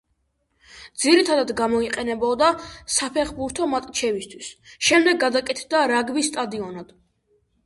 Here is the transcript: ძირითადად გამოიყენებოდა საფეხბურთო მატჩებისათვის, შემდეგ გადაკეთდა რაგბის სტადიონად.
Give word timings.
ძირითადად 1.01 1.51
გამოიყენებოდა 1.59 2.47
საფეხბურთო 2.95 3.69
მატჩებისათვის, 3.75 4.49
შემდეგ 4.89 5.21
გადაკეთდა 5.27 5.85
რაგბის 5.95 6.33
სტადიონად. 6.35 6.95